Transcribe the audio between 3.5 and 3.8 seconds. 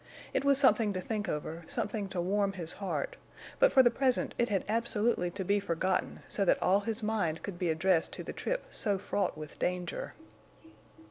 but